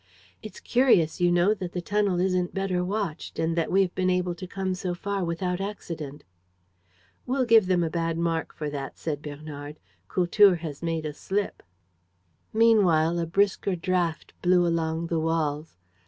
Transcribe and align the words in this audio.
"It's 0.41 0.59
curious, 0.59 1.21
you 1.21 1.31
know, 1.31 1.53
that 1.53 1.73
the 1.73 1.79
tunnel 1.79 2.19
isn't 2.19 2.55
better 2.55 2.83
watched 2.83 3.37
and 3.37 3.55
that 3.55 3.69
we 3.71 3.83
have 3.83 3.93
been 3.93 4.09
able 4.09 4.33
to 4.33 4.47
come 4.47 4.73
so 4.73 4.95
far 4.95 5.23
without 5.23 5.61
accident." 5.61 6.23
"We'll 7.27 7.45
give 7.45 7.67
them 7.67 7.83
a 7.83 7.89
bad 7.91 8.17
mark 8.17 8.51
for 8.51 8.67
that," 8.71 8.97
said 8.97 9.21
Bernard. 9.21 9.77
"Kultur 10.07 10.55
has 10.55 10.81
made 10.81 11.05
a 11.05 11.13
slip." 11.13 11.61
Meanwhile 12.51 13.19
a 13.19 13.27
brisker 13.27 13.75
draught 13.75 14.33
blew 14.41 14.65
along 14.65 15.05
the 15.05 15.19
walls. 15.19 15.77